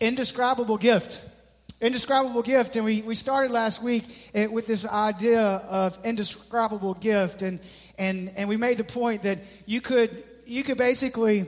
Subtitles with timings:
[0.00, 1.24] Indescribable gift.
[1.80, 2.76] Indescribable gift.
[2.76, 7.42] And we, we started last week eh, with this idea of indescribable gift.
[7.42, 7.60] And,
[7.98, 11.46] and, and we made the point that you could, you could basically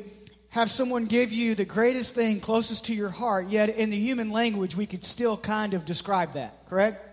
[0.51, 4.29] have someone give you the greatest thing closest to your heart, yet in the human
[4.29, 7.09] language, we could still kind of describe that, correct?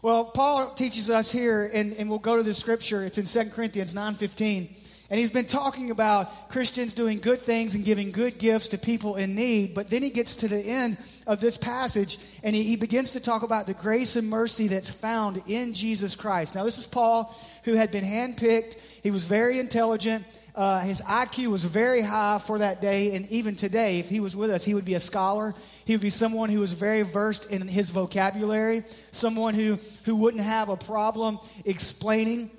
[0.00, 3.04] Well, Paul teaches us here, and, and we'll go to the scripture.
[3.04, 4.68] It's in 2 Corinthians 9.15.
[5.10, 9.16] And he's been talking about Christians doing good things and giving good gifts to people
[9.16, 9.74] in need.
[9.74, 10.96] But then he gets to the end
[11.26, 14.88] of this passage and he, he, begins to talk about the grace and mercy that's
[14.88, 16.54] found in Jesus Christ.
[16.54, 18.80] Now, this is Paul who had been handpicked.
[19.02, 20.24] He was very intelligent.
[20.54, 23.14] Uh, his IQ was very high for that day.
[23.14, 25.54] And even today, if he was with us, he would be a scholar.
[25.84, 30.42] He would be someone who was very versed in his vocabulary, someone who, who wouldn't
[30.42, 32.50] have a problem explaining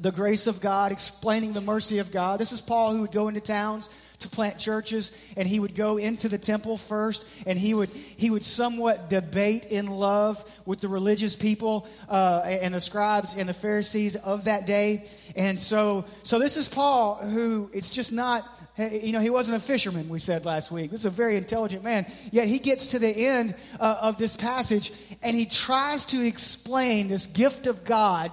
[0.00, 2.40] the grace of God, explaining the mercy of God.
[2.40, 3.90] This is Paul who would go into towns
[4.22, 8.30] to plant churches and he would go into the temple first and he would he
[8.30, 13.54] would somewhat debate in love with the religious people uh, and the scribes and the
[13.54, 15.04] pharisees of that day.
[15.36, 18.44] And so so this is paul who it's just not
[18.78, 20.90] you know he wasn't a fisherman we said last week.
[20.90, 22.06] This is a very intelligent man.
[22.30, 27.08] Yet he gets to the end uh, of this passage and he tries to explain
[27.08, 28.30] this gift of god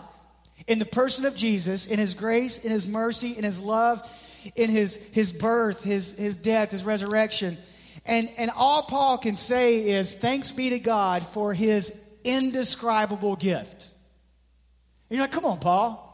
[0.70, 4.00] in the person of Jesus, in his grace, in his mercy, in his love,
[4.56, 7.58] in his, his birth, his, his death, his resurrection.
[8.06, 13.92] And, and all Paul can say is, Thanks be to God for his indescribable gift.
[15.10, 16.06] And you're like, Come on, Paul.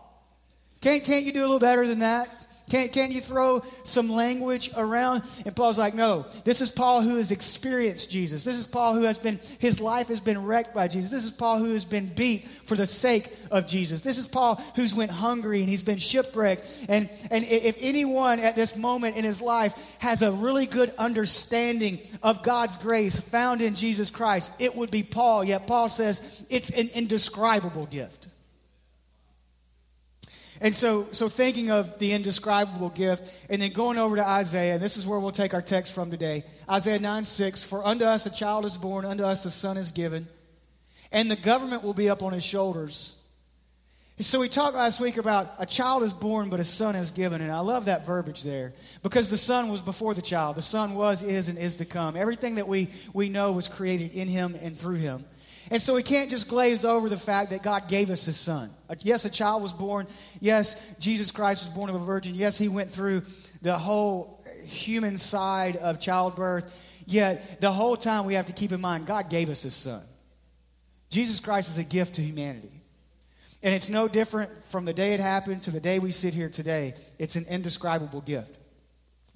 [0.80, 2.35] Can't, can't you do a little better than that?
[2.70, 5.22] Can't, can't you throw some language around?
[5.46, 8.44] And Paul's like, no, this is Paul who has experienced Jesus.
[8.44, 11.12] This is Paul who has been, his life has been wrecked by Jesus.
[11.12, 14.02] This is Paul who has been beat for the sake of Jesus.
[14.02, 16.68] This is Paul who's went hungry and he's been shipwrecked.
[16.90, 22.00] And, and if anyone at this moment in his life has a really good understanding
[22.24, 25.44] of God's grace found in Jesus Christ, it would be Paul.
[25.44, 28.30] Yet Paul says it's an indescribable gift.
[30.62, 34.82] And so, so thinking of the indescribable gift, and then going over to Isaiah, and
[34.82, 36.44] this is where we'll take our text from today.
[36.70, 39.92] Isaiah 9 6 For unto us a child is born, unto us a son is
[39.92, 40.28] given,
[41.12, 43.22] and the government will be up on his shoulders.
[44.18, 47.42] So we talked last week about a child is born, but a son is given.
[47.42, 48.72] And I love that verbiage there
[49.04, 50.56] because the son was before the child.
[50.56, 52.16] The son was, is, and is to come.
[52.16, 55.26] Everything that we, we know was created in him and through him.
[55.72, 58.70] And so we can't just glaze over the fact that God gave us his son.
[59.00, 60.08] Yes, a child was born.
[60.40, 62.36] Yes, Jesus Christ was born of a virgin.
[62.36, 63.24] Yes, he went through
[63.62, 67.04] the whole human side of childbirth.
[67.08, 70.02] Yet, the whole time we have to keep in mind God gave us his son.
[71.10, 72.72] Jesus Christ is a gift to humanity.
[73.64, 76.50] And it's no different from the day it happened to the day we sit here
[76.50, 76.94] today.
[77.18, 78.56] It's an indescribable gift.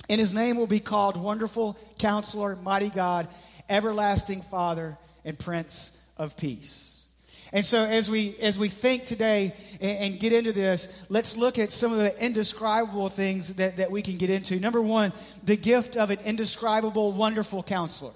[0.10, 3.28] And his name will be called Wonderful Counselor, Mighty God,
[3.70, 7.08] Everlasting Father, and Prince of peace.
[7.52, 11.58] And so as we as we think today and, and, get into this, let's look
[11.58, 14.60] at some of the indescribable things that, that we can get into.
[14.60, 15.12] Number one,
[15.44, 18.12] the gift of an indescribable, wonderful counselor.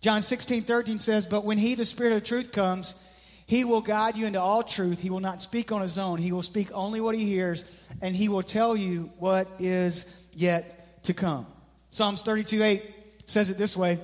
[0.00, 2.94] John 16, 13 says, But when he, the Spirit of truth, comes,
[3.46, 5.00] he will guide you into all truth.
[5.00, 6.18] He will not speak on his own.
[6.18, 7.64] He will speak only what he hears,
[8.00, 11.46] and he will tell you what is yet to come.
[11.90, 12.82] Psalms 32, 8
[13.26, 13.98] says it this way.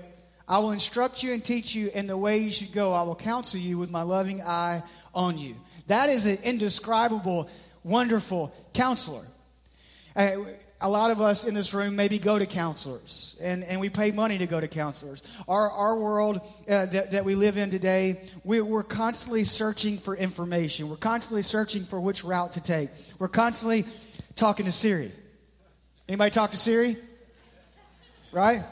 [0.53, 2.93] I will instruct you and teach you in the way you should go.
[2.93, 4.83] I will counsel you with my loving eye
[5.15, 5.57] on you.
[5.87, 7.49] That is an indescribable,
[7.85, 9.25] wonderful counselor.
[10.15, 10.33] Uh,
[10.83, 14.11] a lot of us in this room maybe go to counselors, and, and we pay
[14.11, 15.23] money to go to counselors.
[15.49, 20.15] Our, our world uh, that, that we live in today, we're, we're constantly searching for
[20.15, 20.91] information.
[20.91, 22.91] We're constantly searching for which route to take.
[23.19, 23.87] We're constantly
[24.37, 25.13] talking to Siri.
[26.11, 26.99] Anybody talk to Siri?
[28.33, 28.63] Right?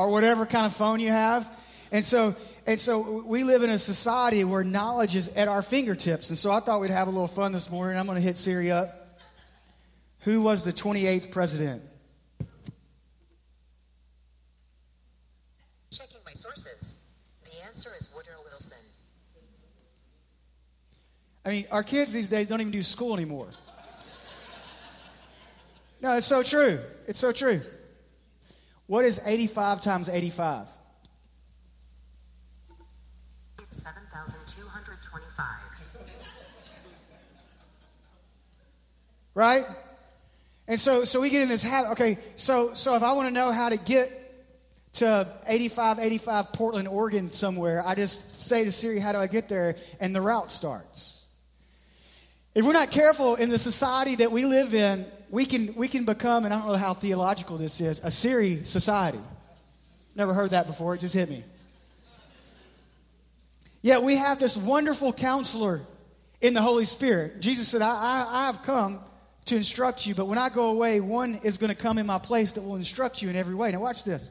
[0.00, 1.54] Or whatever kind of phone you have.
[1.92, 2.34] And so,
[2.66, 6.30] and so we live in a society where knowledge is at our fingertips.
[6.30, 7.98] And so I thought we'd have a little fun this morning.
[7.98, 8.96] I'm going to hit Siri up.
[10.20, 11.82] Who was the 28th president?
[15.90, 17.08] Checking my sources.
[17.44, 18.78] The answer is Woodrow Wilson.
[21.44, 23.48] I mean, our kids these days don't even do school anymore.
[26.02, 26.78] No, it's so true.
[27.06, 27.60] It's so true.
[28.90, 30.66] What is 85 times 85?
[33.60, 35.46] It's 7,225.
[39.32, 39.64] Right?
[40.66, 41.92] And so, so we get in this habit.
[41.92, 44.10] Okay, so, so if I want to know how to get
[44.94, 49.76] to 8585 Portland, Oregon somewhere, I just say to Siri, how do I get there?
[50.00, 51.24] And the route starts.
[52.56, 56.04] If we're not careful in the society that we live in, we can, we can
[56.04, 59.20] become, and I don't know how theological this is, a Siri society.
[60.16, 60.94] Never heard that before.
[60.96, 61.44] It just hit me.
[63.80, 65.80] Yet we have this wonderful counselor
[66.40, 67.40] in the Holy Spirit.
[67.40, 68.98] Jesus said, I, I, I have come
[69.46, 72.18] to instruct you, but when I go away, one is going to come in my
[72.18, 73.70] place that will instruct you in every way.
[73.72, 74.30] Now, watch this.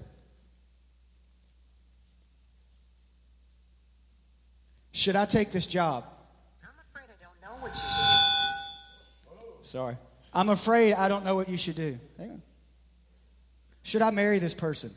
[4.92, 6.04] Should I take this job?
[6.62, 9.96] I'm afraid I don't know what you should Sorry.
[10.34, 11.98] I'm afraid I don't know what you should do.
[12.18, 12.42] Hang on.
[13.84, 14.92] Should I marry this person?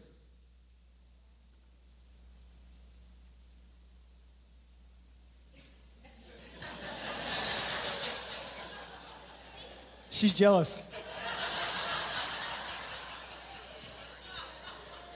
[10.10, 10.88] She's jealous.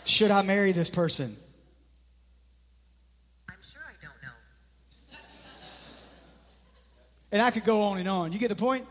[0.05, 1.37] Should I marry this person?
[3.49, 5.19] I'm sure I don't know.
[7.31, 8.33] And I could go on and on.
[8.33, 8.87] You get the point?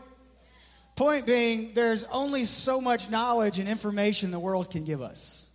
[0.96, 5.48] Point being, there's only so much knowledge and information the world can give us.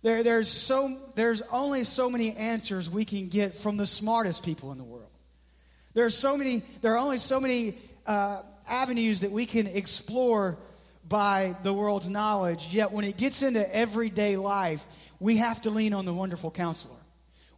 [0.00, 4.72] There, there's, so, there's only so many answers we can get from the smartest people
[4.72, 5.10] in the world.
[5.94, 7.74] There are, so many, there are only so many
[8.06, 10.56] uh, avenues that we can explore
[11.06, 14.86] by the world's knowledge, yet when it gets into everyday life,
[15.20, 16.96] we have to lean on the wonderful counselor.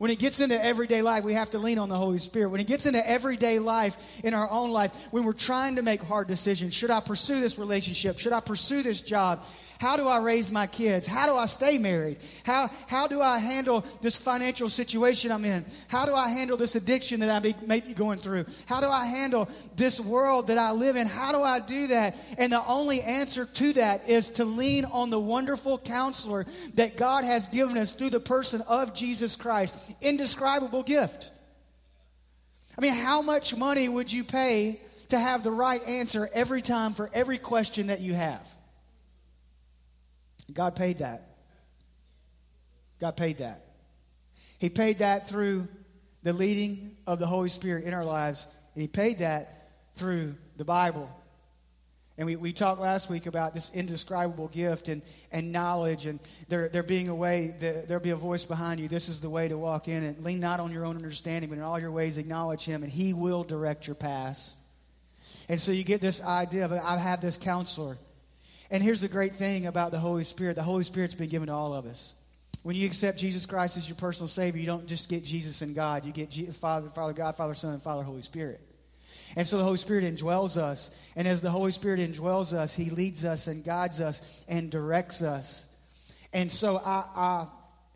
[0.05, 2.51] When it gets into everyday life, we have to lean on the Holy Spirit.
[2.51, 6.03] When it gets into everyday life in our own life, when we're trying to make
[6.03, 8.19] hard decisions, should I pursue this relationship?
[8.19, 9.47] Should I pursue this job?
[9.85, 11.07] How do I raise my kids?
[11.07, 12.17] How do I stay married?
[12.47, 15.63] How, how do I handle this financial situation I'm in?
[15.89, 18.47] How do I handle this addiction that I may, may be going through?
[18.65, 19.47] How do I handle
[19.77, 21.07] this world that I live in?
[21.07, 22.17] How do I do that?
[22.39, 26.47] And the only answer to that is to lean on the wonderful counselor
[26.77, 29.95] that God has given us through the person of Jesus Christ.
[30.01, 31.31] Indescribable gift.
[32.79, 36.95] I mean, how much money would you pay to have the right answer every time
[36.95, 38.54] for every question that you have?
[40.53, 41.23] God paid that.
[43.01, 43.65] God paid that.
[44.59, 45.69] He paid that through
[46.23, 50.65] the leading of the Holy Spirit in our lives, and He paid that through the
[50.65, 51.11] Bible.
[52.17, 55.03] And we, we talked last week about this indescribable gift and,
[55.33, 58.87] and knowledge, and there, there being a way, there, there'll be a voice behind you.
[58.87, 60.23] This is the way to walk in it.
[60.23, 63.13] Lean not on your own understanding, but in all your ways acknowledge Him, and He
[63.13, 64.57] will direct your paths.
[65.49, 67.99] And so you get this idea of, I have this counselor.
[68.75, 71.55] And here's the great thing about the Holy Spirit the Holy Spirit's been given to
[71.55, 72.17] all of us.
[72.65, 75.77] When you accept Jesus Christ as your personal Savior, you don't just get Jesus and
[75.77, 78.61] God, you get Father, Father God, Father, Son, and Father, Holy Spirit.
[79.37, 80.91] And so the Holy Spirit indwells us.
[81.15, 85.23] And as the Holy Spirit indwells us, He leads us and guides us and directs
[85.23, 85.69] us.
[86.33, 87.47] And so I, I,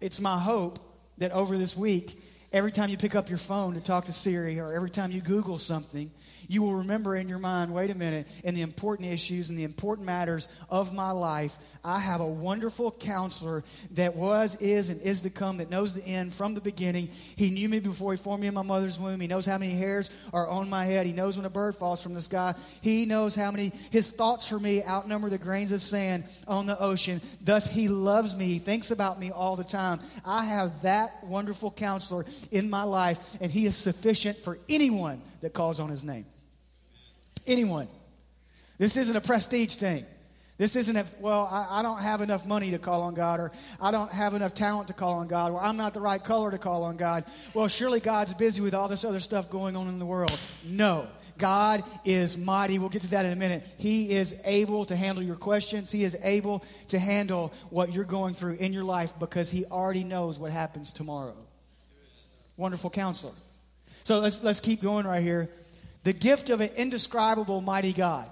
[0.00, 0.78] it's my hope
[1.18, 2.22] that over this week,
[2.52, 5.22] every time you pick up your phone to talk to Siri or every time you
[5.22, 6.08] Google something,
[6.48, 9.64] you will remember in your mind wait a minute, in the important issues and the
[9.64, 13.62] important matters of my life, I have a wonderful counselor
[13.92, 17.08] that was, is, and is to come, that knows the end from the beginning.
[17.36, 19.20] He knew me before he formed me in my mother's womb.
[19.20, 21.06] He knows how many hairs are on my head.
[21.06, 22.54] He knows when a bird falls from the sky.
[22.80, 26.78] He knows how many, his thoughts for me outnumber the grains of sand on the
[26.80, 27.20] ocean.
[27.42, 28.46] Thus, he loves me.
[28.46, 30.00] He thinks about me all the time.
[30.24, 35.52] I have that wonderful counselor in my life, and he is sufficient for anyone that
[35.52, 36.26] calls on his name.
[37.48, 37.88] Anyone.
[38.76, 40.04] This isn't a prestige thing.
[40.58, 43.52] This isn't a, well, I, I, don't have enough money to call on God, or
[43.80, 46.50] I don't have enough talent to call on God, or I'm not the right color
[46.50, 47.24] to call on God.
[47.54, 50.38] Well, surely God's busy with all this other stuff going on in the world.
[50.66, 51.06] No.
[51.38, 52.80] God is mighty.
[52.80, 53.64] We'll get to that in a minute.
[53.78, 55.92] He is able to handle your questions.
[55.92, 60.02] He is able to handle what you're going through in your life because He already
[60.02, 61.36] knows what happens tomorrow.
[62.56, 63.34] Wonderful counselor.
[64.02, 65.48] So let's, let's keep going right here
[66.04, 68.28] the gift of an indescribable mighty God.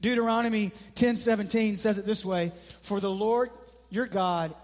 [0.00, 2.52] Deuteronomy 10:17 says it this way,
[2.82, 3.50] "For the Lord
[3.90, 4.54] your God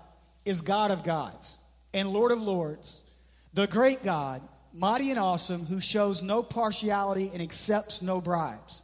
[0.45, 1.59] is God of gods
[1.93, 3.03] and Lord of lords,
[3.53, 8.83] the great God, mighty and awesome, who shows no partiality and accepts no bribes."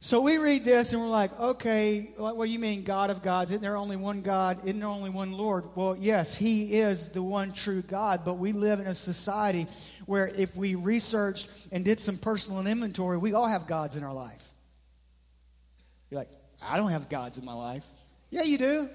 [0.00, 3.50] So we read this and we're like, okay, what do you mean, God of gods?
[3.50, 4.64] Isn't there only one God?
[4.64, 5.64] Isn't there only one Lord?
[5.74, 9.66] Well, yes, He is the one true God, but we live in a society
[10.06, 14.14] where if we researched and did some personal inventory, we all have gods in our
[14.14, 14.48] life.
[16.10, 16.30] You're like,
[16.62, 17.84] I don't have gods in my life.
[18.30, 18.88] Yeah, you do.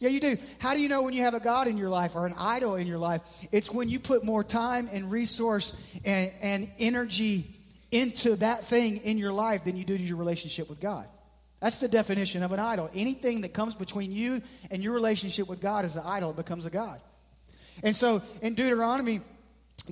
[0.00, 0.36] Yeah, you do.
[0.58, 2.74] How do you know when you have a God in your life or an idol
[2.74, 3.22] in your life?
[3.52, 7.46] It's when you put more time and resource and, and energy
[7.90, 11.06] into that thing in your life than you do to your relationship with God.
[11.60, 12.88] That's the definition of an idol.
[12.94, 16.64] Anything that comes between you and your relationship with God is an idol, it becomes
[16.64, 17.00] a God.
[17.82, 19.20] And so in Deuteronomy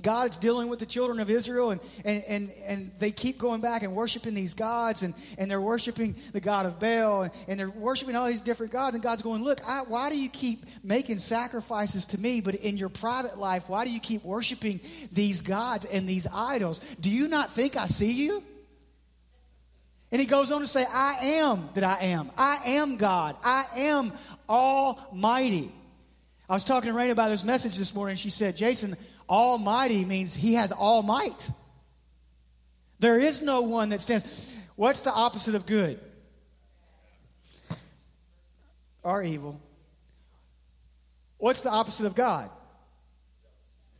[0.01, 3.83] God's dealing with the children of Israel, and, and, and, and they keep going back
[3.83, 7.69] and worshiping these gods, and, and they're worshiping the God of Baal, and, and they're
[7.69, 8.95] worshiping all these different gods.
[8.95, 12.77] And God's going, Look, I, why do you keep making sacrifices to me, but in
[12.77, 14.79] your private life, why do you keep worshiping
[15.11, 16.79] these gods and these idols?
[17.01, 18.43] Do you not think I see you?
[20.11, 22.31] And he goes on to say, I am that I am.
[22.37, 23.35] I am God.
[23.43, 24.11] I am
[24.47, 25.71] Almighty.
[26.49, 28.15] I was talking to Raina about this message this morning.
[28.15, 28.95] She said, Jason,
[29.29, 31.51] Almighty means he has all might.
[32.99, 34.49] There is no one that stands.
[34.75, 35.99] What's the opposite of good?
[39.03, 39.61] Or evil.
[41.37, 42.49] What's the opposite of God?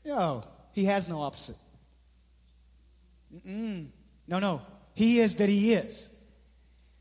[0.03, 0.43] No,
[0.73, 1.55] he has no opposite.
[3.33, 3.87] Mm-mm.
[4.27, 4.61] No, no.
[4.95, 6.09] He is that he is.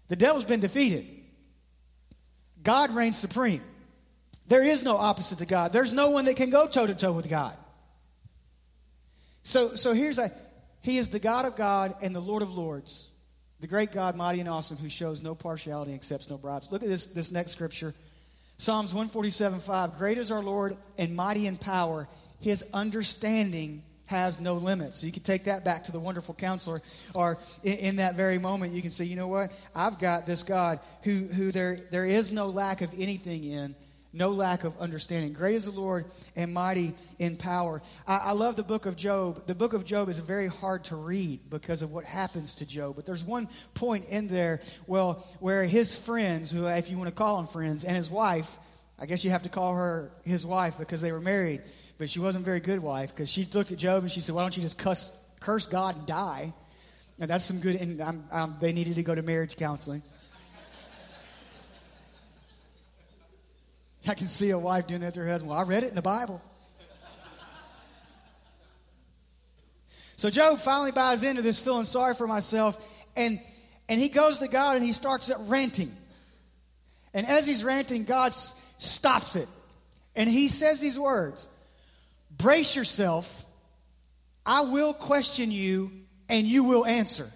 [0.09, 1.05] The devil's been defeated.
[2.63, 3.63] God reigns supreme.
[4.47, 5.73] There is no opposite to God.
[5.73, 7.57] There's no one that can go toe to toe with God.
[9.49, 10.31] So, so here's a
[10.83, 13.09] He is the God of God and the Lord of Lords,
[13.61, 16.71] the great God, mighty and awesome, who shows no partiality and accepts no bribes.
[16.71, 17.95] Look at this, this next scripture
[18.59, 19.97] Psalms 147 5.
[19.97, 22.07] Great is our Lord and mighty in power.
[22.41, 24.99] His understanding has no limits.
[24.99, 26.83] So you can take that back to the wonderful counselor,
[27.15, 29.51] or in, in, that very moment, you can say, you know what?
[29.75, 33.75] I've got this God who, who there, there is no lack of anything in,
[34.13, 35.33] no lack of understanding.
[35.33, 37.83] Great is the Lord and mighty in power.
[38.07, 39.47] I, I, love the book of Job.
[39.47, 42.97] The book of Job is very hard to read because of what happens to Job.
[42.97, 47.15] But there's one point in there, well, where his friends, who, if you want to
[47.15, 48.59] call them friends, and his wife,
[48.99, 51.63] I guess you have to call her his wife because they were married,
[51.99, 54.35] but she wasn't a very good wife because she looked at Job and she said,
[54.35, 56.53] Why don't you just cuss, curse God and die?
[57.19, 60.03] Now, that's some good, and I'm, I'm, they needed to go to marriage counseling.
[64.09, 65.51] I can see a wife doing that to her husband.
[65.51, 66.43] Well, I read it in the Bible.
[70.17, 73.41] So Job finally buys into this feeling sorry for myself, and,
[73.89, 75.93] and he goes to God and he starts ranting.
[77.15, 79.49] And as he's ranting, God stops it.
[80.17, 81.49] And he says these words
[82.37, 83.45] Brace yourself,
[84.45, 85.93] I will question you,
[86.29, 87.31] and you will answer.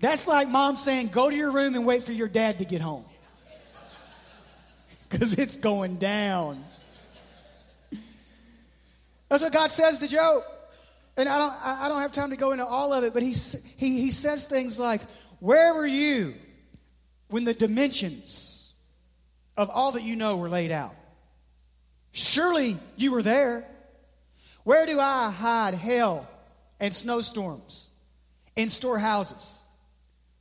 [0.00, 2.82] That's like mom saying, Go to your room and wait for your dad to get
[2.82, 3.06] home
[5.16, 6.62] because it's going down.
[9.30, 10.42] That's what God says to Job.
[11.16, 13.32] And I don't, I don't have time to go into all of it, but he,
[13.78, 15.00] he, he says things like,
[15.40, 16.34] Where were you
[17.28, 18.74] when the dimensions
[19.56, 20.94] of all that you know were laid out?
[22.12, 23.66] Surely you were there.
[24.64, 26.28] Where do I hide hell
[26.78, 27.88] and snowstorms
[28.54, 29.62] in storehouses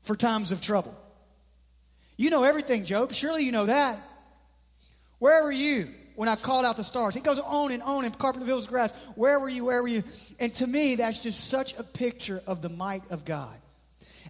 [0.01, 0.99] for times of trouble?
[2.17, 3.13] You know everything, Job.
[3.13, 3.97] Surely you know that.
[5.19, 7.15] Where were you when I called out the stars?
[7.15, 8.95] He goes on and on in Carpenterville's grass.
[9.15, 9.65] Where were you?
[9.65, 10.03] Where were you?
[10.39, 13.57] And to me, that's just such a picture of the might of God.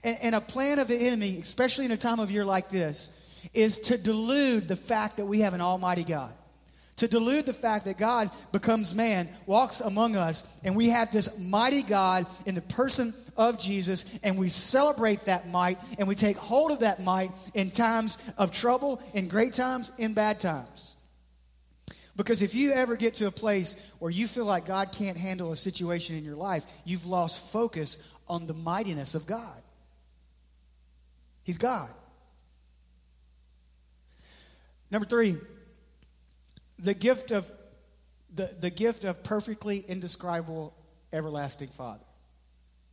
[0.04, 3.42] And, and a plan of the enemy, especially in a time of year like this,
[3.54, 6.34] is to delude the fact that we have an almighty God.
[6.98, 11.40] To delude the fact that God becomes man, walks among us, and we have this
[11.40, 16.38] mighty God in the person of Jesus, and we celebrate that might, and we take
[16.38, 20.96] hold of that might in times of trouble, in great times, in bad times.
[22.16, 25.52] Because if you ever get to a place where you feel like God can't handle
[25.52, 27.98] a situation in your life, you've lost focus
[28.30, 29.62] on the mightiness of God.
[31.44, 31.90] He's God.
[34.90, 35.36] Number three,
[36.80, 37.50] the gift of
[38.34, 40.76] the, the gift of perfectly indescribable
[41.14, 42.06] everlasting Father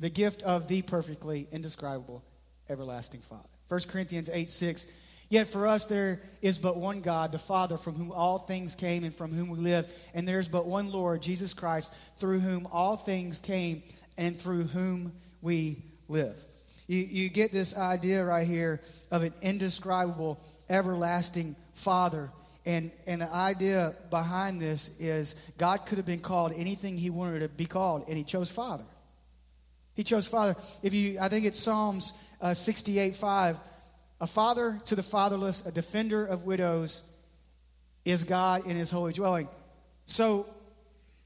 [0.02, 2.24] the gift of the perfectly indescribable
[2.68, 3.48] everlasting Father.
[3.68, 4.86] 1 Corinthians 8 6.
[5.28, 9.04] Yet for us there is but one God, the Father, from whom all things came
[9.04, 9.90] and from whom we live.
[10.12, 13.84] And there is but one Lord, Jesus Christ, through whom all things came
[14.18, 16.44] and through whom we live.
[16.88, 18.80] You, you get this idea right here
[19.12, 22.30] of an indescribable, everlasting Father.
[22.64, 27.40] And, and the idea behind this is God could have been called anything he wanted
[27.40, 28.84] to be called, and he chose Father.
[29.94, 30.56] He chose father.
[30.82, 33.58] If you, I think it's Psalms uh, 68 5.
[34.20, 37.02] A father to the fatherless, a defender of widows,
[38.04, 39.48] is God in his holy dwelling.
[40.04, 40.46] So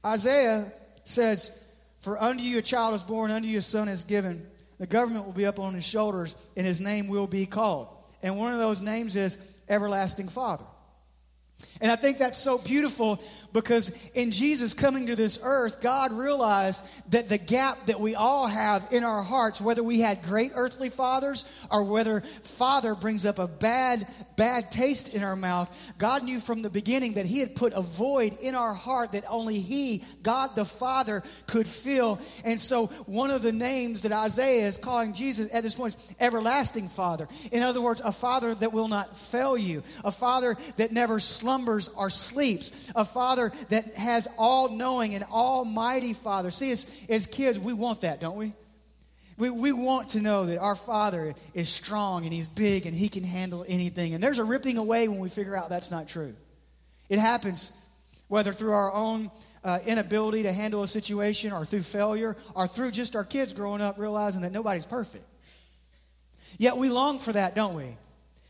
[0.03, 0.71] Isaiah
[1.03, 1.57] says,
[1.99, 4.45] For unto you a child is born, unto you a son is given.
[4.79, 7.87] The government will be up on his shoulders, and his name will be called.
[8.23, 9.37] And one of those names is
[9.69, 10.65] Everlasting Father.
[11.81, 13.19] And I think that's so beautiful
[13.61, 18.45] because in Jesus coming to this earth, God realized that the gap that we all
[18.45, 23.39] have in our hearts, whether we had great earthly fathers or whether father brings up
[23.39, 27.55] a bad, bad taste in our mouth, God knew from the beginning that He had
[27.55, 32.19] put a void in our heart that only He, God the Father, could fill.
[32.43, 36.15] And so one of the names that Isaiah is calling Jesus at this point is
[36.19, 37.27] everlasting Father.
[37.51, 41.89] In other words, a Father that will not fail you, a Father that never slumbers
[41.89, 43.03] or sleeps, a
[43.49, 46.51] Father that has all knowing and almighty Father.
[46.51, 48.53] See, as, as kids, we want that, don't we?
[49.37, 53.09] We, we want to know that our Father is strong and He's big and He
[53.09, 54.13] can handle anything.
[54.13, 56.33] And there's a ripping away when we figure out that's not true.
[57.09, 57.71] It happens
[58.27, 59.31] whether through our own
[59.63, 63.81] uh, inability to handle a situation or through failure or through just our kids growing
[63.81, 65.23] up realizing that nobody's perfect.
[66.57, 67.95] Yet we long for that, don't we?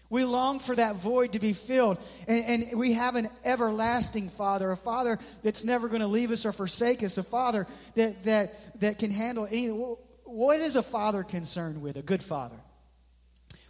[0.10, 2.00] We long for that void to be filled.
[2.28, 6.46] And, and, we have an everlasting Father, a Father that's never going to leave us
[6.46, 9.98] or forsake us, a Father that, that, that can handle anything.
[10.24, 12.58] What is a father concerned with, a good father?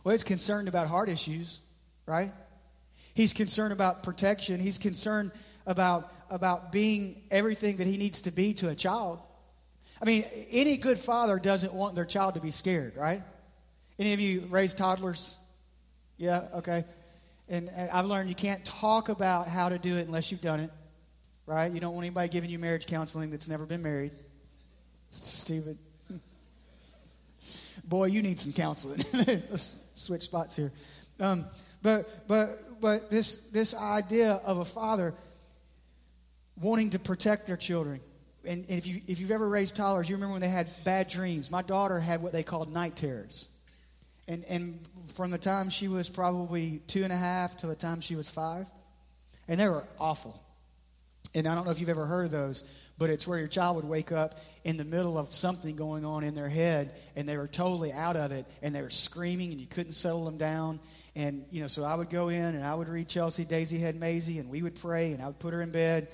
[0.03, 1.62] Well, he's concerned about heart issues,
[2.06, 2.32] right?
[3.13, 4.60] He's concerned about protection.
[4.60, 5.32] He's concerned
[5.65, 9.20] about, about being everything that he needs to be to a child.
[10.01, 13.22] I mean, any good father doesn't want their child to be scared, right?
[14.00, 15.38] Any of you raise toddlers?
[16.17, 16.83] Yeah, okay.
[17.50, 20.71] And I've learned you can't talk about how to do it unless you've done it,
[21.45, 21.71] right?
[21.71, 24.12] You don't want anybody giving you marriage counseling that's never been married.
[25.12, 25.77] Stupid.
[27.86, 29.00] Boy, you need some counseling.
[29.13, 30.71] Let's switch spots here.
[31.19, 31.45] Um,
[31.81, 35.13] but but but this this idea of a father
[36.62, 38.01] wanting to protect their children.
[38.45, 41.50] And if you if you've ever raised toddlers, you remember when they had bad dreams.
[41.50, 43.47] My daughter had what they called night terrors.
[44.27, 44.79] And, and
[45.15, 48.29] from the time she was probably two and a half to the time she was
[48.29, 48.67] five,
[49.48, 50.41] and they were awful.
[51.34, 52.63] And I don't know if you've ever heard of those,
[52.98, 56.24] but it's where your child would wake up in the middle of something going on
[56.24, 59.62] in their head, and they were totally out of it, and they were screaming, and
[59.62, 60.79] you couldn't settle them down.
[61.15, 63.96] And, you know, so I would go in and I would read Chelsea, Daisy Head
[63.96, 66.10] Mayzie, and we would pray, and I would put her in bed.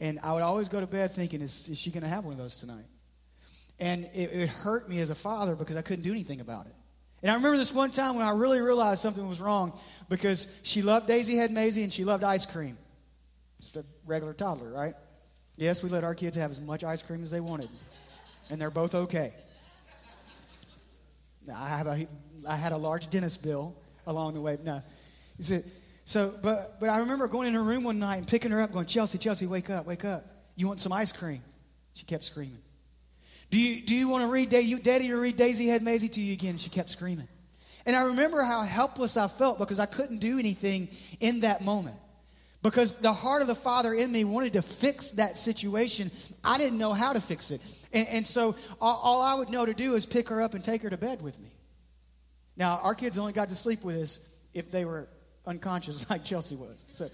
[0.00, 2.32] And I would always go to bed thinking, is, is she going to have one
[2.32, 2.86] of those tonight?
[3.78, 6.74] And it, it hurt me as a father because I couldn't do anything about it.
[7.22, 10.80] And I remember this one time when I really realized something was wrong because she
[10.80, 12.78] loved Daisy Head Mayzie and she loved ice cream.
[13.60, 14.94] Just a regular toddler, right?
[15.56, 17.68] Yes, we let our kids have as much ice cream as they wanted,
[18.48, 19.34] and they're both okay.
[21.54, 22.06] I, have a,
[22.48, 24.56] I had a large dentist bill along the way.
[24.64, 24.82] No.
[26.04, 28.72] so, but, but I remember going in her room one night and picking her up,
[28.72, 30.24] going, Chelsea, Chelsea, wake up, wake up.
[30.56, 31.42] You want some ice cream?
[31.94, 32.62] She kept screaming.
[33.50, 36.32] Do you, do you want to read Daddy to read Daisy Head Mayzie to you
[36.32, 36.56] again?
[36.56, 37.28] She kept screaming.
[37.84, 41.96] And I remember how helpless I felt because I couldn't do anything in that moment.
[42.62, 46.10] Because the heart of the Father in me wanted to fix that situation.
[46.44, 47.62] I didn't know how to fix it.
[47.92, 50.62] And, and so all, all, I would know to do is pick her up and
[50.62, 51.48] take her to bed with me.
[52.56, 55.08] Now, our kids only got to sleep with us if they were
[55.46, 56.84] unconscious, like Chelsea was.
[56.92, 57.08] So,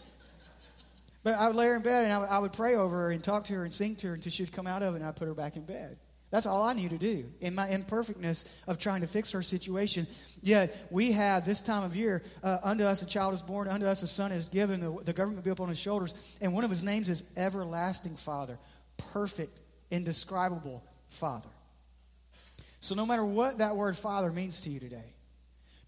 [1.22, 3.10] but I would lay her in bed and I would, I would pray over her
[3.12, 4.98] and talk to her and sing to her until she would come out of it
[4.98, 5.96] and I'd put her back in bed.
[6.30, 10.06] That's all I knew to do in my imperfectness of trying to fix her situation.
[10.42, 13.86] Yet we have this time of year, uh, unto us a child is born, unto
[13.86, 16.36] us a son is given, the, the government will be upon his shoulders.
[16.40, 18.58] And one of his names is Everlasting Father,
[19.12, 19.56] perfect,
[19.90, 21.48] indescribable Father.
[22.80, 25.14] So no matter what that word Father means to you today,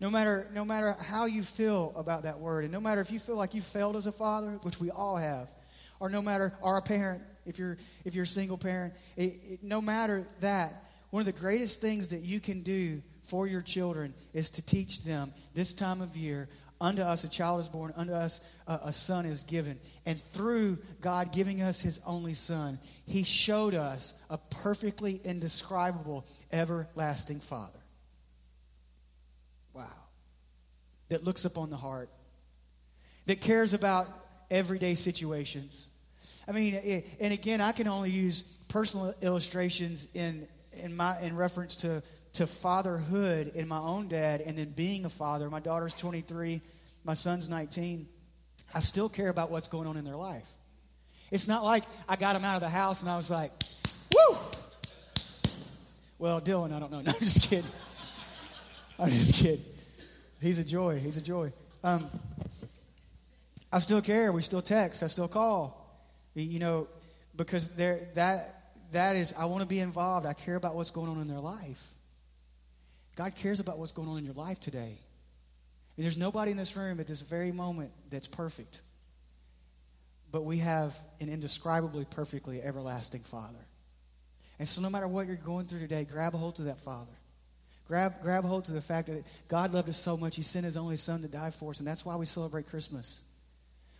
[0.00, 3.18] no matter, no matter how you feel about that word, and no matter if you
[3.18, 5.52] feel like you failed as a father, which we all have,
[5.98, 9.62] or no matter, or a parent, if you're if you're a single parent, it, it,
[9.62, 14.14] no matter that, one of the greatest things that you can do for your children
[14.34, 16.48] is to teach them this time of year.
[16.80, 19.80] Unto us a child is born, unto us a, a son is given.
[20.06, 27.40] And through God giving us his only son, he showed us a perfectly indescribable, everlasting
[27.40, 27.80] Father.
[29.72, 29.86] Wow.
[31.08, 32.10] That looks upon the heart,
[33.26, 34.06] that cares about
[34.50, 35.90] everyday situations
[36.48, 40.48] I mean, it, and again, I can only use personal illustrations in
[40.82, 42.02] in my in reference to
[42.34, 45.50] to fatherhood in my own dad, and then being a father.
[45.50, 46.60] My daughter's 23,
[47.04, 48.06] my son's 19.
[48.74, 50.48] I still care about what's going on in their life.
[51.30, 53.52] It's not like I got them out of the house and I was like,
[54.14, 54.36] "Woo!"
[56.18, 57.00] Well, Dylan, I don't know.
[57.02, 57.70] No, I'm just kidding.
[58.98, 59.64] I'm just kidding.
[60.40, 60.98] He's a joy.
[60.98, 61.52] He's a joy.
[61.84, 62.08] Um,
[63.70, 64.32] I still care.
[64.32, 65.02] We still text.
[65.02, 65.77] I still call.
[66.42, 66.88] You know,
[67.36, 70.26] because there that that is I want to be involved.
[70.26, 71.94] I care about what's going on in their life.
[73.16, 74.98] God cares about what's going on in your life today.
[75.96, 78.82] And there's nobody in this room at this very moment that's perfect.
[80.30, 83.58] but we have an indescribably perfectly everlasting Father.
[84.58, 87.12] And so, no matter what you're going through today, grab a hold to that Father.
[87.86, 90.76] Grab, grab hold to the fact that God loved us so much, He sent His
[90.76, 91.78] only Son to die for us.
[91.78, 93.22] And that's why we celebrate Christmas.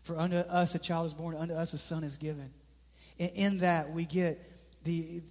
[0.03, 2.51] For unto us a child is born, unto us a son is given.
[3.19, 4.39] In, in that, we get,
[4.85, 5.23] the,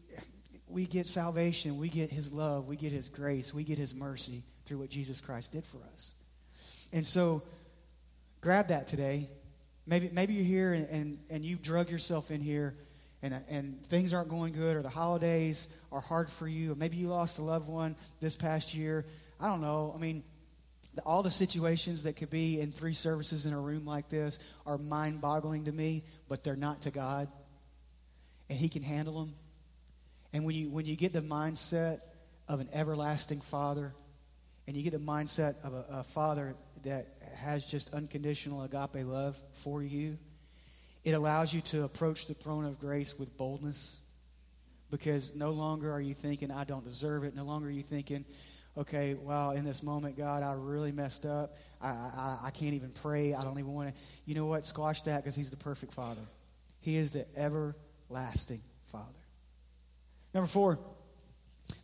[0.68, 4.44] we get salvation, we get His love, we get His grace, we get His mercy
[4.66, 6.14] through what Jesus Christ did for us.
[6.94, 7.42] And so,
[8.42, 9.30] grab that today.
[9.86, 12.76] Maybe, maybe you're here and, and, and you drug yourself in here
[13.22, 16.98] and, and things aren't going good, or the holidays are hard for you, or maybe
[16.98, 19.06] you lost a loved one this past year.
[19.40, 19.92] I don't know.
[19.96, 20.24] I mean,
[21.06, 24.78] all the situations that could be in three services in a room like this are
[24.78, 27.28] mind boggling to me, but they're not to God.
[28.50, 29.36] And He can handle them.
[30.34, 32.02] And when you, when you get the mindset
[32.48, 33.94] of an everlasting Father,
[34.68, 37.08] and you get the mindset of a, a Father that
[37.38, 40.18] has just unconditional agape love for you,
[41.04, 44.00] it allows you to approach the throne of grace with boldness
[44.92, 47.36] because no longer are you thinking, I don't deserve it.
[47.36, 48.26] No longer are you thinking,
[48.78, 51.58] okay, well, in this moment, God, I really messed up.
[51.82, 53.34] I, I, I can't even pray.
[53.34, 54.02] I don't even want to.
[54.26, 54.66] You know what?
[54.66, 56.22] Squash that because He's the perfect Father.
[56.82, 59.06] He is the everlasting Father.
[60.34, 60.80] Number four,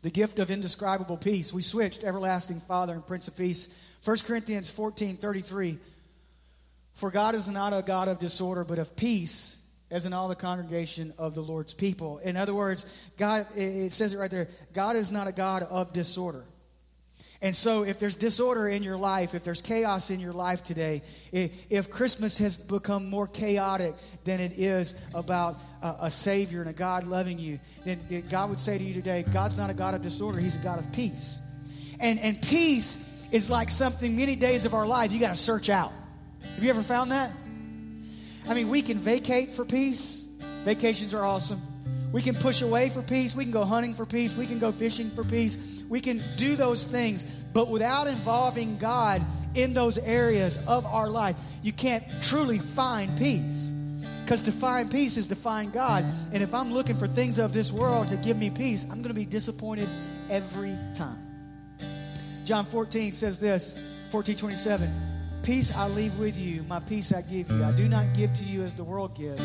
[0.01, 1.53] the gift of indescribable peace.
[1.53, 3.73] We switched everlasting Father and Prince of Peace.
[4.03, 5.77] 1 Corinthians 14 33
[6.93, 10.35] for God is not a God of disorder, but of peace, as in all the
[10.35, 12.19] congregation of the Lord's people.
[12.19, 12.85] In other words,
[13.17, 16.45] God, it says it right there God is not a God of disorder.
[17.43, 21.01] And so, if there's disorder in your life, if there's chaos in your life today,
[21.33, 27.05] if Christmas has become more chaotic than it is about a Savior and a God
[27.05, 30.39] loving you, then God would say to you today God's not a God of disorder,
[30.39, 31.41] He's a God of peace.
[31.99, 35.69] And, and peace is like something many days of our life you got to search
[35.69, 35.91] out.
[36.55, 37.33] Have you ever found that?
[38.47, 40.29] I mean, we can vacate for peace.
[40.63, 41.61] Vacations are awesome.
[42.13, 43.35] We can push away for peace.
[43.35, 44.37] We can go hunting for peace.
[44.37, 45.83] We can go fishing for peace.
[45.89, 47.25] We can do those things.
[47.25, 49.21] But without involving God
[49.55, 53.73] in those areas of our life, you can't truly find peace.
[54.23, 56.05] Because to find peace is to find God.
[56.31, 59.13] And if I'm looking for things of this world to give me peace, I'm going
[59.13, 59.89] to be disappointed
[60.29, 61.17] every time.
[62.45, 63.75] John 14 says this
[64.11, 64.91] 14 27.
[65.41, 67.63] Peace I leave with you, my peace I give you.
[67.63, 69.41] I do not give to you as the world gives.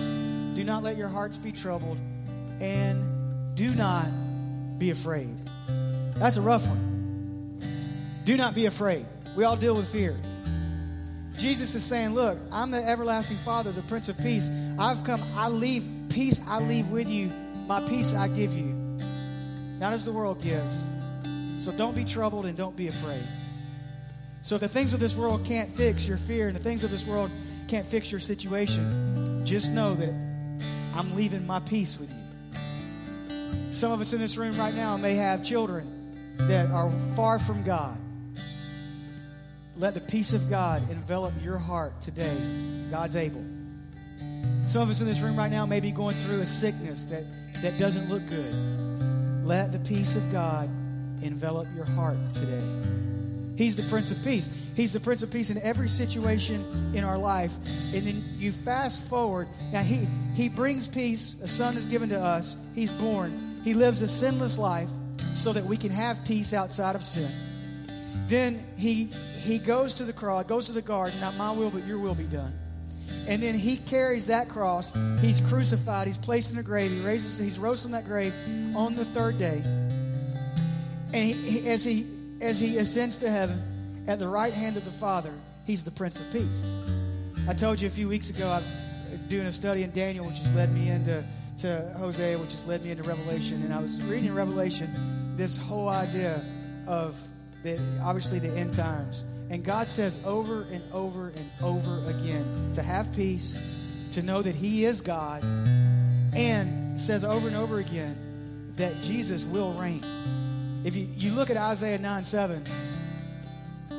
[0.54, 1.98] Do not let your hearts be troubled,
[2.60, 4.08] and do not
[4.78, 5.36] be afraid.
[6.14, 7.60] That's a rough one.
[8.24, 9.06] Do not be afraid.
[9.36, 10.16] We all deal with fear.
[11.36, 14.50] Jesus is saying, Look, I'm the everlasting Father, the Prince of Peace.
[14.78, 17.30] I've come, I leave peace, I leave with you.
[17.66, 18.74] My peace I give you.
[19.78, 20.86] Not as the world gives.
[21.58, 23.22] So don't be troubled and don't be afraid.
[24.42, 26.90] So if the things of this world can't fix your fear and the things of
[26.90, 27.30] this world
[27.68, 30.14] can't fix your situation, just know that
[30.96, 32.27] I'm leaving my peace with you.
[33.70, 37.62] Some of us in this room right now may have children that are far from
[37.62, 37.98] God.
[39.76, 42.36] Let the peace of God envelop your heart today.
[42.90, 43.44] God's able.
[44.66, 47.24] Some of us in this room right now may be going through a sickness that,
[47.62, 49.46] that doesn't look good.
[49.46, 50.68] Let the peace of God
[51.22, 53.07] envelop your heart today.
[53.58, 54.48] He's the Prince of Peace.
[54.76, 57.56] He's the Prince of Peace in every situation in our life.
[57.92, 59.48] And then you fast forward.
[59.72, 61.34] Now, He, he brings peace.
[61.42, 62.56] A son is given to us.
[62.76, 63.58] He's born.
[63.64, 64.88] He lives a sinless life
[65.34, 67.28] so that we can have peace outside of sin.
[68.28, 69.10] Then He,
[69.42, 71.18] he goes to the cross, goes to the garden.
[71.20, 72.52] Not my will, but your will be done.
[73.26, 74.94] And then he carries that cross.
[75.20, 76.06] He's crucified.
[76.06, 76.90] He's placed in a grave.
[76.90, 77.38] He raises.
[77.38, 78.32] He's roasted in that grave
[78.74, 79.62] on the third day.
[81.12, 82.06] And he, as he
[82.40, 85.32] as he ascends to heaven at the right hand of the Father,
[85.66, 86.68] he's the Prince of Peace.
[87.48, 88.64] I told you a few weeks ago, I'm
[89.28, 91.24] doing a study in Daniel, which has led me into
[91.58, 93.62] to Hosea, which has led me into Revelation.
[93.62, 96.44] And I was reading Revelation this whole idea
[96.86, 97.20] of
[97.62, 99.24] the, obviously the end times.
[99.50, 103.56] And God says over and over and over again to have peace,
[104.12, 108.16] to know that He is God, and says over and over again
[108.76, 110.02] that Jesus will reign.
[110.88, 112.64] If you, you look at Isaiah 9 7,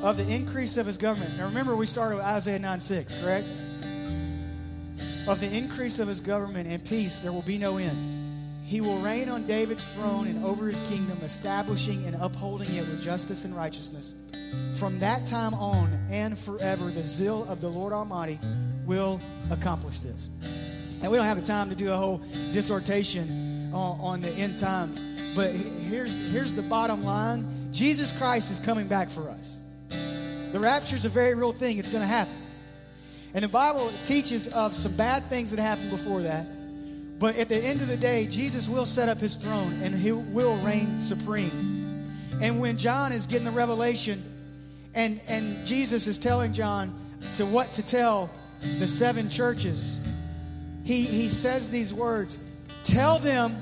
[0.02, 1.36] of the increase of his government.
[1.38, 3.46] Now remember, we started with Isaiah 9 6, correct?
[5.28, 7.96] Of the increase of his government and peace, there will be no end.
[8.64, 13.00] He will reign on David's throne and over his kingdom, establishing and upholding it with
[13.00, 14.12] justice and righteousness.
[14.74, 18.40] From that time on and forever, the zeal of the Lord Almighty
[18.84, 19.20] will
[19.52, 20.28] accomplish this.
[21.02, 24.58] And we don't have the time to do a whole dissertation on, on the end
[24.58, 25.04] times.
[25.34, 29.60] But here's, here's the bottom line Jesus Christ is coming back for us.
[30.52, 32.34] The rapture is a very real thing, it's going to happen.
[33.32, 36.46] And the Bible teaches of some bad things that happened before that.
[37.20, 40.10] But at the end of the day, Jesus will set up his throne and he
[40.10, 42.10] will reign supreme.
[42.40, 44.22] And when John is getting the revelation
[44.94, 46.94] and, and Jesus is telling John
[47.34, 48.30] to what to tell
[48.78, 50.00] the seven churches,
[50.84, 52.38] he, he says these words
[52.82, 53.54] Tell them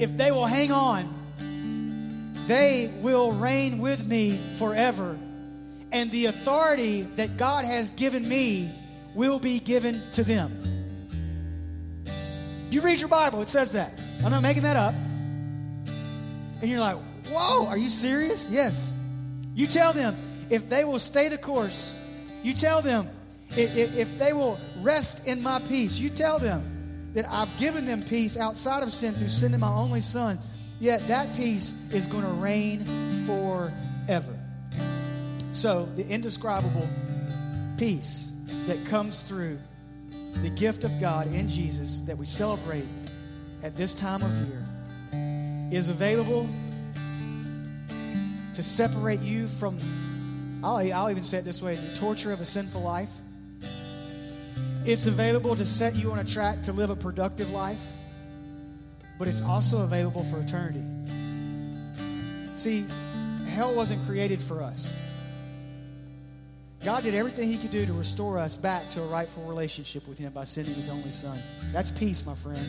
[0.00, 1.14] if they will hang on,
[2.46, 5.18] they will reign with me forever.
[5.92, 8.70] And the authority that God has given me
[9.14, 10.52] will be given to them.
[12.70, 13.92] You read your Bible, it says that.
[14.24, 14.94] I'm not making that up.
[16.60, 16.96] And you're like,
[17.28, 18.48] whoa, are you serious?
[18.50, 18.94] Yes.
[19.54, 20.16] You tell them
[20.50, 21.96] if they will stay the course,
[22.42, 23.08] you tell them
[23.50, 26.77] if, if they will rest in my peace, you tell them
[27.14, 30.38] that I've given them peace outside of sin through sending my only son,
[30.80, 32.84] yet that peace is going to reign
[33.24, 34.38] forever.
[35.52, 36.88] So, the indescribable
[37.76, 38.32] peace
[38.66, 39.58] that comes through
[40.42, 42.86] the gift of God in Jesus that we celebrate
[43.62, 44.64] at this time of year
[45.72, 46.48] is available
[48.54, 49.78] to separate you from,
[50.62, 53.10] I'll, I'll even say it this way, the torture of a sinful life.
[54.88, 57.92] It's available to set you on a track to live a productive life,
[59.18, 60.82] but it's also available for eternity.
[62.54, 62.86] See,
[63.48, 64.96] hell wasn't created for us.
[66.82, 70.16] God did everything He could do to restore us back to a rightful relationship with
[70.16, 71.38] Him by sending His only Son.
[71.70, 72.64] That's peace, my friend.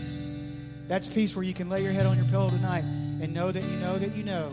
[0.90, 3.64] That's peace where you can lay your head on your pillow tonight and know that
[3.64, 4.50] you know that you know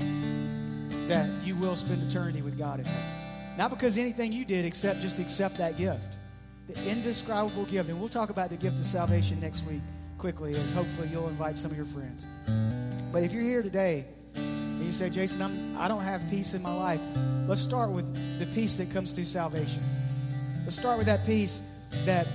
[1.08, 3.58] that you will spend eternity with God in heaven.
[3.58, 6.16] Not because anything you did, except just accept that gift.
[6.68, 7.88] The indescribable gift.
[7.88, 9.80] And we'll talk about the gift of salvation next week
[10.18, 12.26] quickly, as hopefully you'll invite some of your friends.
[13.12, 16.62] But if you're here today and you say, Jason, I'm, I don't have peace in
[16.62, 17.00] my life,
[17.46, 18.06] let's start with
[18.38, 19.82] the peace that comes through salvation.
[20.64, 21.62] Let's start with that peace
[22.04, 22.26] that,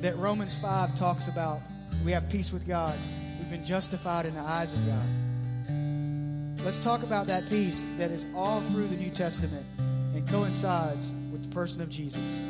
[0.00, 1.60] that Romans 5 talks about.
[2.04, 2.96] We have peace with God,
[3.38, 6.64] we've been justified in the eyes of God.
[6.64, 11.42] Let's talk about that peace that is all through the New Testament and coincides with
[11.42, 12.40] the person of Jesus.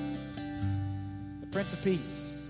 [1.53, 2.47] Prince of Peace.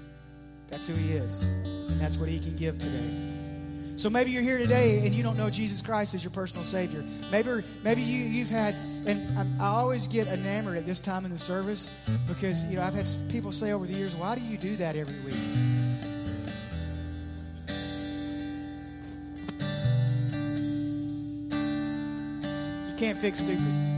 [0.69, 3.33] That's who he is, and that's what he can give today.
[3.97, 7.05] So maybe you're here today and you don't know Jesus Christ as your personal Savior.
[7.31, 7.51] Maybe,
[7.85, 8.75] maybe you, you've had,
[9.07, 11.91] and I, I always get enamored at this time in the service
[12.27, 14.97] because, you know, I've had people say over the years, why do you do that
[14.97, 15.35] every week?
[22.89, 23.92] You can't fix stupid.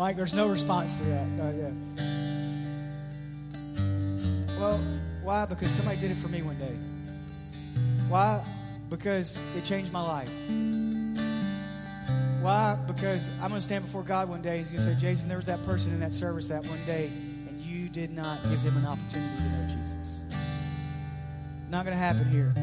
[0.00, 1.26] Mike, there's no response to that.
[1.58, 1.72] Yeah.
[4.58, 4.80] Well,
[5.22, 5.44] why?
[5.44, 6.74] Because somebody did it for me one day.
[8.08, 8.42] Why?
[8.88, 10.32] Because it changed my life.
[12.40, 12.78] Why?
[12.86, 14.56] Because I'm going to stand before God one day.
[14.56, 17.08] He's going to say, Jason, there was that person in that service that one day,
[17.46, 20.24] and you did not give them an opportunity to know Jesus.
[20.30, 22.54] It's not going to happen here.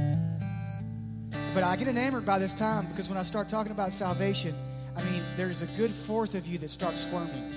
[1.53, 4.55] But I get enamored by this time because when I start talking about salvation,
[4.95, 7.53] I mean, there's a good fourth of you that starts squirming.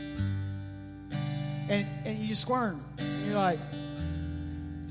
[1.71, 2.85] And, and you squirm.
[2.99, 3.59] And you're like,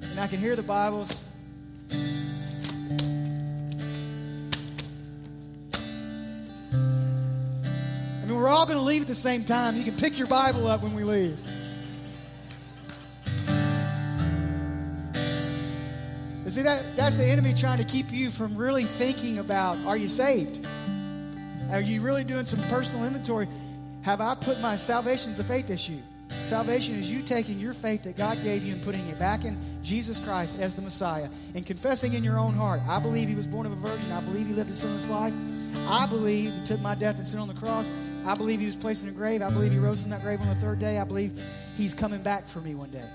[0.01, 1.23] and I can hear the Bibles.
[1.91, 1.95] I
[8.25, 9.77] mean, we're all going to leave at the same time.
[9.77, 11.37] You can pick your Bible up when we leave.
[16.43, 19.95] You see, that, that's the enemy trying to keep you from really thinking about are
[19.95, 20.65] you saved?
[21.71, 23.47] Are you really doing some personal inventory?
[24.01, 25.99] Have I put my salvation as a faith issue?
[26.29, 29.57] Salvation is you taking your faith that God gave you and putting it back in
[29.83, 33.47] Jesus Christ as the Messiah and confessing in your own heart, I believe he was
[33.47, 34.11] born of a virgin.
[34.11, 35.33] I believe he lived a sinless life.
[35.87, 37.91] I believe he took my death and sin on the cross.
[38.25, 39.41] I believe he was placed in a grave.
[39.41, 40.99] I believe he rose from that grave on the third day.
[40.99, 41.41] I believe
[41.75, 43.05] he's coming back for me one day.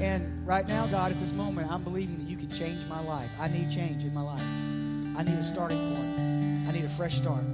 [0.00, 3.30] And right now, God, at this moment, I'm believing that you can change my life.
[3.38, 4.42] I need change in my life.
[5.16, 6.33] I need a starting point.
[6.66, 7.44] I need a fresh start.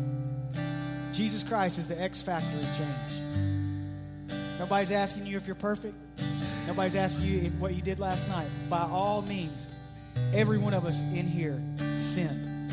[1.12, 4.38] Jesus Christ is the X factor of change.
[4.59, 5.96] Nobody's asking you if you're perfect.
[6.66, 8.49] Nobody's asking you if, what you did last night.
[8.68, 9.68] By all means,
[10.33, 11.61] every one of us in here
[11.99, 12.70] sinned.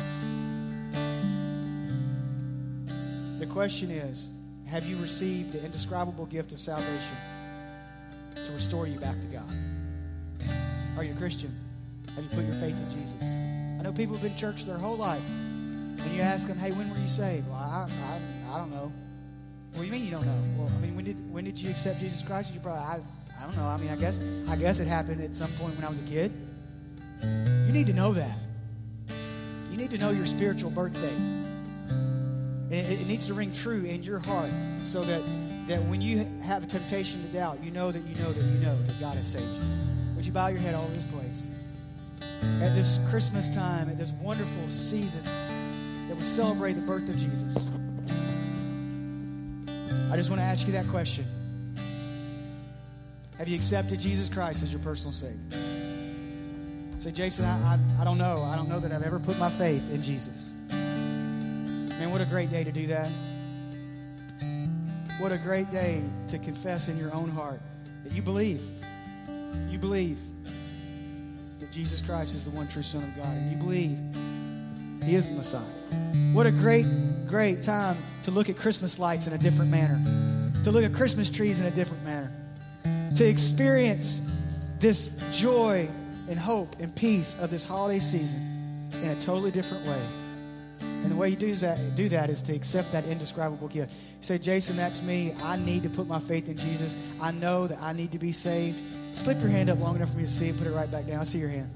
[3.38, 4.30] The question is
[4.66, 7.16] have you received the indescribable gift of salvation
[8.34, 9.50] to restore you back to God?
[10.96, 11.54] Are you a Christian?
[12.14, 13.22] Have you put your faith in Jesus?
[13.22, 15.24] I know people have been in church their whole life.
[15.98, 17.48] And you ask them, hey, when were you saved?
[17.48, 18.92] Well, I, I, I don't know.
[19.72, 20.42] What do you mean you don't know?
[20.56, 22.52] Well, I mean, when did when did you accept Jesus Christ?
[22.52, 23.00] You probably I,
[23.38, 23.64] I don't know.
[23.64, 26.04] I mean, I guess I guess it happened at some point when I was a
[26.04, 26.32] kid.
[27.22, 28.38] You need to know that.
[29.70, 31.14] You need to know your spiritual birthday.
[32.70, 34.50] It, it needs to ring true in your heart
[34.82, 35.22] so that
[35.68, 38.58] that when you have a temptation to doubt, you know that you know that you
[38.58, 39.70] know that God has saved you.
[40.16, 41.48] Would you bow your head all over this place?
[42.60, 45.22] At this Christmas time, at this wonderful season
[46.18, 47.68] we celebrate the birth of Jesus,
[50.10, 51.24] I just want to ask you that question.
[53.36, 55.38] Have you accepted Jesus Christ as your personal Savior?
[56.98, 58.42] Say, Jason, I, I, I don't know.
[58.42, 60.52] I don't know that I've ever put my faith in Jesus.
[60.70, 63.08] Man, what a great day to do that.
[65.20, 67.60] What a great day to confess in your own heart
[68.02, 68.62] that you believe.
[69.70, 70.18] You believe
[71.60, 73.36] that Jesus Christ is the one true Son of God.
[73.36, 73.96] And you believe
[75.08, 75.62] He is the Messiah.
[76.34, 76.84] What a great,
[77.26, 79.98] great time to look at Christmas lights in a different manner,
[80.64, 82.30] to look at Christmas trees in a different manner,
[83.14, 84.20] to experience
[84.78, 85.88] this joy
[86.28, 89.98] and hope and peace of this holiday season in a totally different way.
[90.80, 93.94] And the way you do that, do that is to accept that indescribable gift.
[93.94, 95.32] You say, Jason, that's me.
[95.42, 96.98] I need to put my faith in Jesus.
[97.18, 98.82] I know that I need to be saved.
[99.14, 100.58] Slip your hand up long enough for me to see it.
[100.58, 101.20] Put it right back down.
[101.20, 101.70] I see your hand.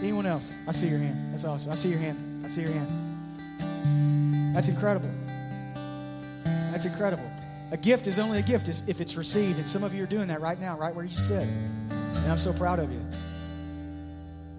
[0.00, 0.56] Anyone else?
[0.66, 1.32] I see your hand.
[1.32, 1.70] That's awesome.
[1.70, 2.35] I see your hand.
[2.46, 4.54] I see your hand.
[4.54, 5.10] That's incredible.
[6.44, 7.28] That's incredible.
[7.72, 9.58] A gift is only a gift if, if it's received.
[9.58, 11.42] And some of you are doing that right now, right where you sit.
[11.42, 13.04] And I'm so proud of you.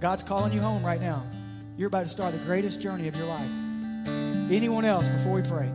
[0.02, 1.24] God's calling you home right now.
[1.78, 3.50] You're about to start the greatest journey of your life.
[4.52, 5.72] Anyone else before we pray?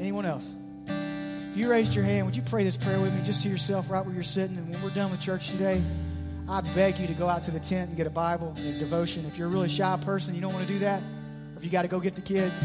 [0.00, 0.56] Anyone else?
[0.88, 3.88] If you raised your hand, would you pray this prayer with me just to yourself
[3.88, 4.56] right where you're sitting?
[4.56, 5.80] And when we're done with church today,
[6.52, 8.78] I beg you to go out to the tent and get a Bible and a
[8.78, 9.24] devotion.
[9.24, 11.70] If you're a really shy person, you don't want to do that, or if you
[11.70, 12.62] got to go get the kids,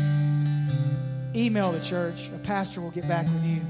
[1.33, 2.27] email the church.
[2.35, 3.61] A pastor will get back with you,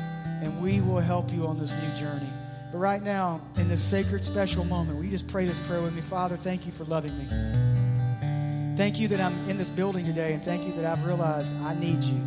[0.42, 2.26] and we will help you on this new journey.
[2.72, 6.02] But right now, in this sacred, special moment, you just pray this prayer with me?
[6.02, 8.76] Father, thank you for loving me.
[8.76, 11.76] Thank you that I'm in this building today, and thank you that I've realized I
[11.76, 12.20] need you.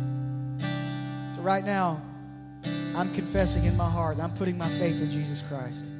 [1.35, 2.01] So, right now,
[2.95, 5.91] I'm confessing in my heart, I'm putting my faith in Jesus Christ.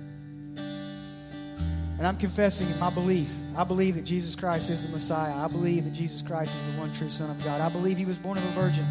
[2.02, 3.32] And I'm confessing my belief.
[3.56, 5.36] I believe that Jesus Christ is the Messiah.
[5.36, 7.62] I believe that Jesus Christ is the one true Son of God.
[7.62, 8.84] I believe he was born of a virgin.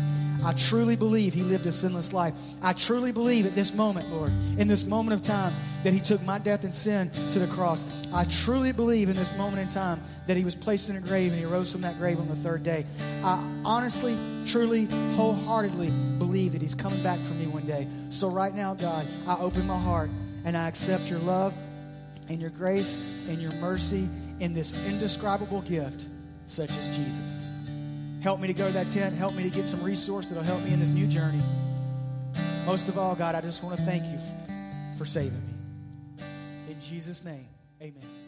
[0.45, 2.35] I truly believe he lived a sinless life.
[2.63, 6.23] I truly believe at this moment, Lord, in this moment of time, that he took
[6.23, 7.85] my death and sin to the cross.
[8.15, 11.33] I truly believe in this moment in time that he was placed in a grave
[11.33, 12.85] and he rose from that grave on the third day.
[13.25, 14.85] I honestly, truly,
[15.17, 17.89] wholeheartedly believe that he's coming back for me one day.
[18.09, 20.11] So right now, God, I open my heart
[20.45, 21.57] and I accept your love
[22.31, 26.07] and your grace and your mercy in this indescribable gift
[26.47, 27.51] such as Jesus.
[28.23, 29.15] Help me to go to that tent.
[29.15, 31.43] Help me to get some resource that'll help me in this new journey.
[32.65, 34.19] Most of all, God, I just want to thank you
[34.97, 36.25] for saving me.
[36.71, 37.49] In Jesus' name,
[37.83, 38.20] amen.